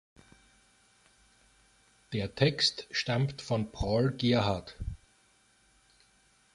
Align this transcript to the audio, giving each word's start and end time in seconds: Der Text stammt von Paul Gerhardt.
Der 2.11 2.33
Text 2.33 2.87
stammt 2.89 3.39
von 3.43 3.71
Paul 3.71 4.13
Gerhardt. 4.13 4.75